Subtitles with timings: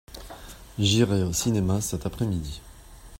[0.79, 2.61] J’irai au cinéma cet après-midi.